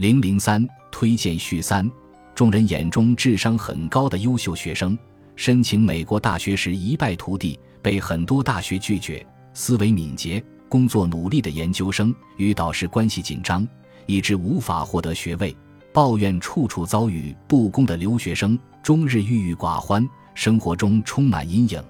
[0.00, 1.86] 零零三推荐序三：
[2.34, 4.98] 众人眼中智商很高的优秀学生，
[5.36, 13.68] 申请美国大学时一败涂地，被很多大学拒绝；思维敏捷、工作努力的研究生，与导师关系紧张，
[14.06, 15.54] 以致无法获得学位；
[15.92, 21.84] 抱怨处处遭遇不公的留学生，终日郁郁寡欢，生活中充满阴影。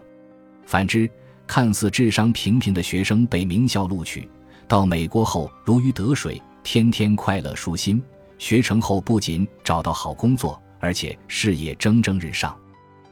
[0.66, 1.08] 反之，
[1.46, 4.28] 看似智商平平的学生被名校录取，
[4.66, 6.42] 到美国后如鱼得水。
[6.62, 8.02] 天天快乐舒心，
[8.38, 12.56] 学成后不仅找到好工作，而且事业蒸蒸日上，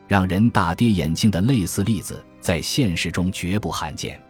[0.06, 4.20] 让人大跌眼镜的类似例子在现实中绝不罕见。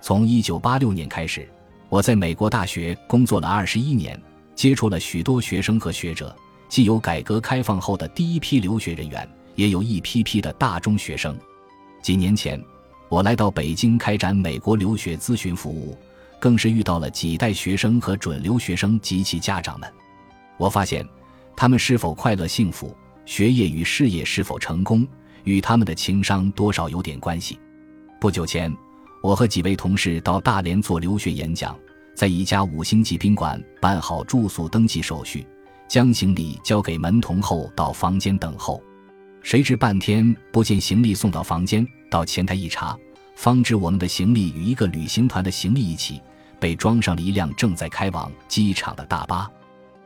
[0.00, 1.48] 从1986年开始，
[1.88, 4.20] 我在美国大学工作了21年，
[4.54, 6.34] 接触了许多学生和学者，
[6.68, 11.36] 既有改革开放后的第一批留学人员，也有一批批的大中学生。
[12.02, 12.62] 几年前，
[13.08, 15.96] 我来到北京开展美国留学咨询服务。
[16.38, 19.90] 更是遇到了几代学生和准留学生及其家长们，
[20.56, 21.06] 我发现，
[21.56, 25.06] 他们是否快乐幸福，学业与事业是否成功，
[25.44, 27.58] 与他们的情商多少有点关系。
[28.20, 28.74] 不久前，
[29.22, 31.76] 我和几位同事到大连做留学演讲，
[32.14, 35.46] 在一家五星级宾馆办好住宿登记手续，
[35.88, 38.82] 将行李交给门童后，到房间等候。
[39.42, 42.96] 谁知半天不见行李送到房间，到前台一查。
[43.36, 46.20] 方知我们的行李与一个旅行团的行李一起
[46.58, 49.48] 被装上了一辆正在开往机场的大巴。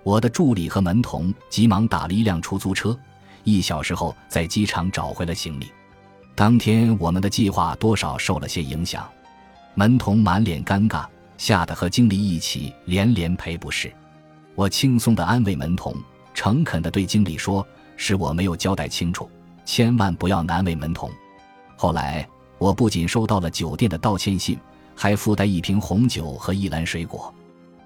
[0.03, 2.99] 我的助理和门童急忙打了一辆出租车，
[3.45, 5.71] 一小时后在机场找回了行李。
[6.35, 9.09] 当天我们的计划多少受了些影响，
[9.75, 11.07] 门童满脸尴尬，
[11.39, 13.93] 吓得和经理一起连连赔不是。
[14.57, 15.95] 我轻松地安慰门童，
[16.35, 17.65] 诚恳地对经理说
[17.97, 19.31] ：“是我没有交代清楚，
[19.65, 21.09] 千万不要难为门童。”
[21.79, 22.29] 后来。
[22.61, 24.59] 我不仅收到了酒店的道歉信，
[24.95, 27.35] 还附带一瓶红酒和一篮水果。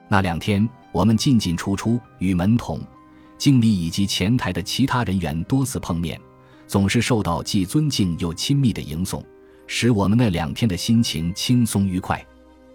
[0.08, 2.80] 那两天，我们进进出出，与门童、
[3.38, 6.20] 经理以及前台的其他人员多次碰面，
[6.66, 9.24] 总是受到既尊敬又亲密的迎送，
[9.68, 12.20] 使我们那两天的心情轻松愉快。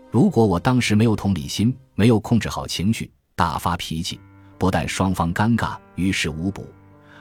[0.09, 4.17] 如果我当时没有同理心，没有控制好情绪，大发脾气，
[4.57, 6.65] 不但双方尴尬，于事无补，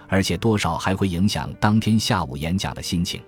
[0.07, 3.21] 而且多少还会影响当天下午演讲的心情。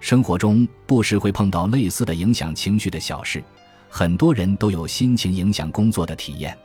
[0.00, 3.44] 生活中不时会碰到类似的影响情绪的小事，
[3.88, 6.56] 很多人都有心情影响工作的体验，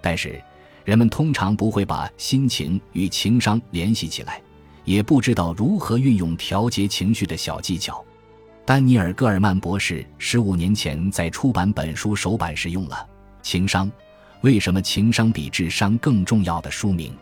[0.00, 0.42] 但是
[0.84, 4.40] 人们通常不会把心情与情商联系起来，
[4.84, 8.02] 也不知道如何运用调节情绪的小技巧。
[8.64, 12.96] 丹尼尔·戈尔曼博士十五年前在出版本书首版时用了
[13.42, 13.90] 《情商：
[14.40, 17.12] 为什么情商比智商更重要》的书名，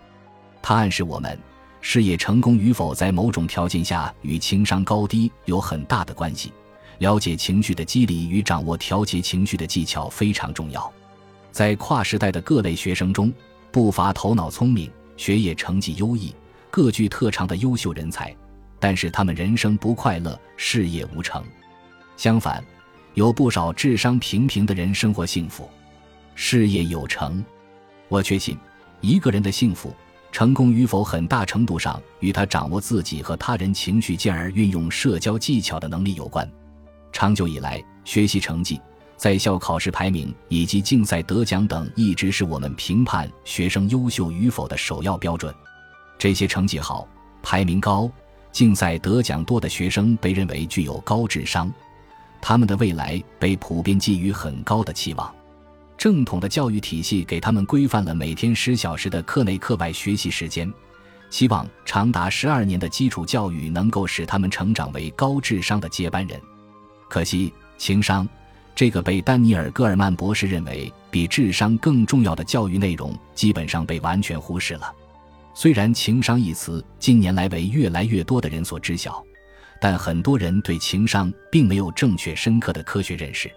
[0.62, 1.36] 他暗示我们。
[1.81, 6.53] 事业成功与否，在某种条件下与情商高低有很大的关系。
[6.99, 10.93] 了解情绪的机理与掌握调节情绪的技巧非常重要。
[11.53, 13.33] 在跨时代的各类学生中，
[13.71, 16.34] 不乏头脑聪明、学业成绩优异、
[16.71, 18.34] 各具特长的优秀人才，
[18.81, 21.43] 但是他们人生不快乐，事业无成。
[22.16, 22.62] 相反，
[23.15, 25.71] 有不少智商平平的人生活幸福，
[26.34, 27.45] 事业有成。
[28.09, 28.59] 我确信，
[29.00, 29.95] 一个人的幸福。
[30.31, 36.49] 成功与否，很大程度上与他掌握自己和他人情绪，进而运用社交技巧的能力有关。
[37.12, 38.81] 长久以来，学习成绩、
[39.16, 45.53] 在校考试排名以及竞赛得奖等，一直是我们评判学生优秀与否的首要标准。
[46.19, 47.09] 这些成绩好、
[47.43, 48.09] 排名高、
[48.53, 51.72] 竞赛得奖多的学生，被认为具有高智商，
[52.41, 55.34] 他们的未来被普遍寄予很高的期望。
[55.98, 60.72] 正统的教育体系给他们规范了每天十小时的课内课外学习时间，
[61.28, 66.41] 希望长达十二年的基础教育能够使他们成长为高智商的接班人。
[67.10, 68.26] 可惜，情商
[68.76, 74.94] 这个被丹尼尔·戈尔曼博士认为比智商更重要的教育内容，基本上被完全忽视了。
[75.53, 79.20] 虽然“情商”一词近年来为越来越多的人所知晓，
[79.80, 83.50] 但很多人对情商并没有正确深刻的科学认识。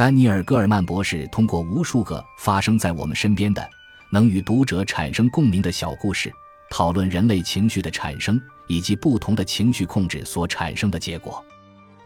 [0.00, 3.68] 丹尼尔·戈尔曼博士通过无数个发生在我们身边的、
[4.08, 6.32] 能与读者产生共鸣的小故事，
[6.70, 11.44] 讨论人类情绪的产生以及不同的情绪控制所产生的结果，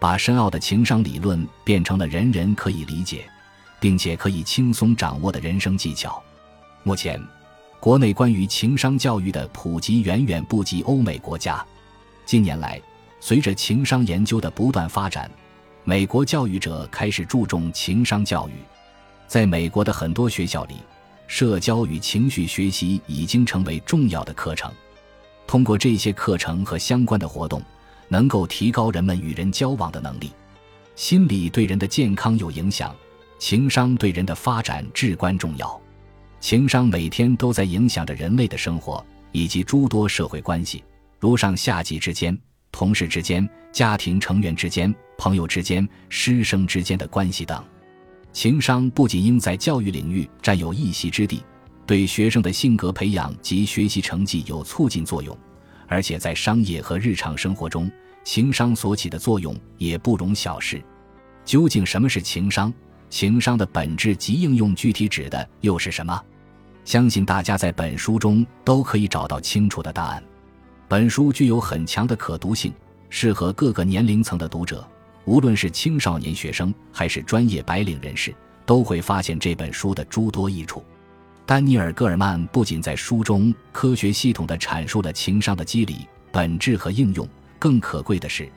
[0.01, 3.31] 把深奥的情商理论变成了人人可以理解，
[3.79, 6.21] 并且可以轻松掌握的人生技巧。
[6.83, 7.23] 目前，
[7.79, 11.65] 国内关于情商教育的普及远远不及欧美国家。
[12.27, 12.83] 近年来，
[13.21, 15.31] 随着情商研究的不断发展。
[15.87, 18.53] 美国教育者开始注重情商教育，
[19.27, 20.77] 在美国的很多学校里，
[21.27, 24.73] 社交与情绪学习已经成为重要的课程。
[25.47, 27.63] 通过这些课程和相关的活动，
[28.09, 30.33] 能够提高人们与人交往的能力。
[30.97, 32.97] 心理对人的健康有影响，
[33.39, 35.79] 情商对人的发展至关重要。
[36.41, 40.83] 情商每天都在影响着人类的生活以及诸多社会关系，
[41.21, 42.39] 如上下级之间、
[42.75, 47.65] 同事之间、家庭成员之间、朋友之间、师生之间的关系等。
[48.33, 51.41] 情商不仅应在教育领域占有一席之地，
[51.87, 55.39] 对学生的性格培养及学习成绩有促进作用，
[55.87, 57.89] 而且在商业和日常生活中，
[58.25, 60.83] 情商所起的作用也不容小视。
[61.45, 62.75] 究竟什么是情商？
[63.09, 66.21] 情商的本质及应用具体指的又是什么？
[66.85, 70.21] 相信大家在本书中都可以找到清楚的答案。
[70.95, 72.73] 本书具有很强的可读性，
[73.11, 74.89] 适合各个年龄层的读者，
[75.25, 78.33] 无论是青少年学生还是专业白领人士，
[78.65, 80.85] 都会发现这本书的诸多益处。
[81.45, 88.49] 丹尼尔·戈尔曼不仅在书中科学系统地阐述了情商的机理、本质和应用，更可贵的是，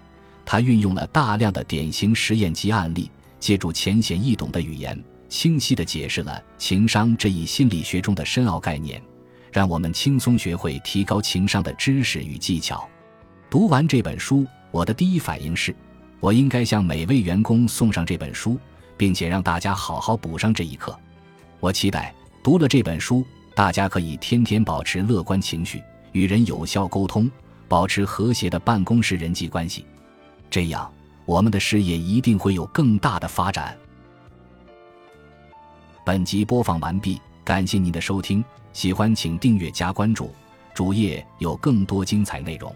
[0.45, 3.09] 他运用了大量的典型实验及案例，
[3.39, 5.03] 借助浅显易懂的语言。
[5.27, 9.01] 清晰地解释了情商这一心理学中的深奥概念，
[9.57, 12.87] 让我们轻松学会提高情商的知识与技巧。
[13.49, 15.75] 读完这本书，我的第一反应是，
[16.19, 18.59] 我应该向每位员工送上这本书，
[18.95, 20.95] 并且让大家好好补上这一课。
[21.59, 22.13] 我期待
[22.43, 23.25] 读了这本书，
[23.55, 25.81] 大家可以天天保持乐观情绪，
[26.11, 27.27] 与人有效沟通，
[27.67, 29.87] 保持和谐的办公室人际关系。
[30.51, 30.87] 这样，
[31.25, 33.75] 我们的事业一定会有更大的发展。
[36.05, 38.45] 本集播放完毕，感谢您的收听，
[38.77, 40.29] 喜欢请订阅加关注，
[40.71, 42.71] 主页有更多精彩内容。